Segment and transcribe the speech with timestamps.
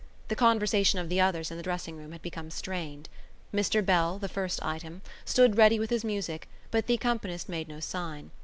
[0.29, 3.07] The conversation of the others in the dressing room had become strained.
[3.53, 7.79] Mr Bell, the first item, stood ready with his music but the accompanist made no
[7.79, 8.31] sign.